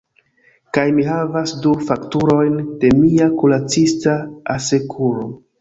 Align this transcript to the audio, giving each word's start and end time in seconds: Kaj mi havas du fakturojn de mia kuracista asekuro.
Kaj 0.77 0.85
mi 0.95 1.05
havas 1.09 1.53
du 1.67 1.73
fakturojn 1.89 2.57
de 2.85 2.91
mia 3.03 3.31
kuracista 3.43 4.19
asekuro. 4.59 5.33